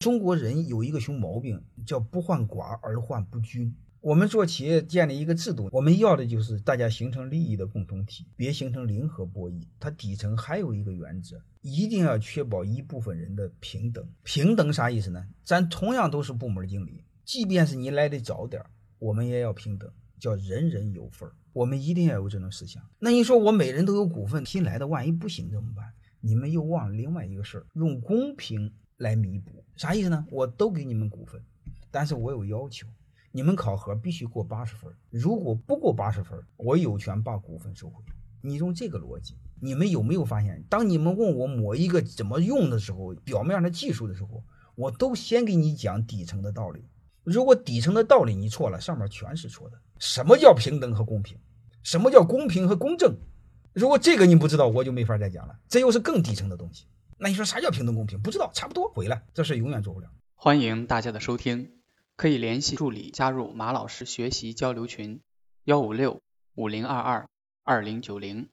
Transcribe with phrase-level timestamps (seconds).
[0.00, 3.70] 中国人有一个熊毛病，叫不患寡而患不均。
[4.00, 9.62] 我们做企业建立一个制度，我们要的就是大家形成利益的共同体，别形成零和博弈。
[9.78, 14.02] 它底层还有一个原则，一定要确保一部分人的平等。
[14.22, 15.22] 平等啥意思呢？
[15.44, 18.64] 咱同样都是部门经理，即便是你来的早点，
[18.98, 19.86] 我们也要平等，
[20.18, 21.34] 叫人人有份儿。
[21.52, 22.82] 我们一定要有这种思想。
[22.98, 25.84] 那你说我每人都有股份，新来的万一不行怎么办？
[26.22, 28.72] 你们又忘了另外一个事儿，用公平。
[29.00, 30.26] 来弥补啥意思呢？
[30.30, 31.42] 我都给你们股份，
[31.90, 32.86] 但是我有要求，
[33.32, 38.04] 你们考核必须过八十分，如果不过八十分，我有权把股份收回。
[38.42, 44.44] 你用这个逻辑，你们有没有发现，当你们问我某一个怎么用的时候，表面的技术的时候，
[44.74, 46.84] 我都先给你讲底层的道理。
[47.24, 49.80] 如果底层的道理你错了，上面全是错的。
[49.98, 51.38] 什么叫平等和公平？
[51.82, 53.16] 什么叫公平和公正？
[53.72, 55.58] 如果这个你不知道，我就没法再讲了。
[55.68, 56.84] 这又是更底层的东西。
[57.22, 58.18] 那你说啥叫平等公平？
[58.22, 60.08] 不知道，差不多回来，这事永远做不了。
[60.34, 61.70] 欢迎大家的收听，
[62.16, 65.20] 可以联系助理加入马老师学习交流群：
[65.64, 66.22] 幺五六
[66.54, 67.28] 五零二二
[67.62, 68.48] 二零九零。